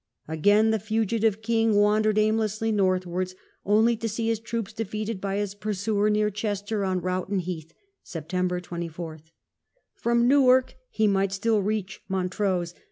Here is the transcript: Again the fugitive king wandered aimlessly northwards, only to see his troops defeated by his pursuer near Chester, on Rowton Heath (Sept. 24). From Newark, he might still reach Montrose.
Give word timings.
Again 0.27 0.71
the 0.71 0.79
fugitive 0.79 1.43
king 1.43 1.75
wandered 1.75 2.17
aimlessly 2.17 2.71
northwards, 2.71 3.35
only 3.63 3.95
to 3.97 4.09
see 4.09 4.29
his 4.29 4.39
troops 4.39 4.73
defeated 4.73 5.21
by 5.21 5.35
his 5.37 5.53
pursuer 5.53 6.09
near 6.09 6.31
Chester, 6.31 6.83
on 6.83 7.01
Rowton 7.03 7.37
Heath 7.41 7.71
(Sept. 8.03 8.63
24). 8.63 9.19
From 9.93 10.27
Newark, 10.27 10.73
he 10.89 11.05
might 11.07 11.31
still 11.31 11.61
reach 11.61 12.01
Montrose. 12.09 12.73